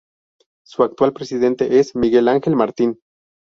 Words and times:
Su 0.65 0.81
actual 0.81 1.13
presidente 1.13 1.77
es 1.79 1.95
Miguel 1.95 2.27
Ángel 2.27 2.55
Martín. 2.55 2.97